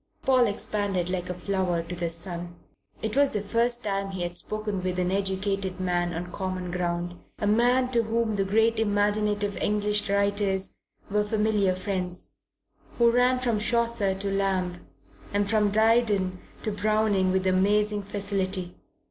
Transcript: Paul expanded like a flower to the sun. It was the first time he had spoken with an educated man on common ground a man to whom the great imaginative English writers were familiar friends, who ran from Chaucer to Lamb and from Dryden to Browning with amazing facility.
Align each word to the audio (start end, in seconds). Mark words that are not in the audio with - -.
Paul 0.23 0.47
expanded 0.47 1.11
like 1.11 1.29
a 1.29 1.35
flower 1.35 1.83
to 1.83 1.95
the 1.95 2.09
sun. 2.09 2.55
It 3.03 3.15
was 3.15 3.29
the 3.29 3.39
first 3.41 3.83
time 3.83 4.09
he 4.09 4.23
had 4.23 4.35
spoken 4.35 4.81
with 4.81 4.97
an 4.97 5.11
educated 5.11 5.79
man 5.79 6.11
on 6.11 6.31
common 6.31 6.71
ground 6.71 7.19
a 7.37 7.45
man 7.45 7.89
to 7.91 8.01
whom 8.01 8.35
the 8.35 8.43
great 8.43 8.79
imaginative 8.79 9.55
English 9.57 10.09
writers 10.09 10.79
were 11.11 11.23
familiar 11.23 11.75
friends, 11.75 12.31
who 12.97 13.11
ran 13.11 13.37
from 13.37 13.59
Chaucer 13.59 14.15
to 14.15 14.31
Lamb 14.31 14.87
and 15.35 15.47
from 15.47 15.69
Dryden 15.69 16.39
to 16.63 16.71
Browning 16.71 17.31
with 17.31 17.45
amazing 17.45 18.01
facility. 18.01 18.79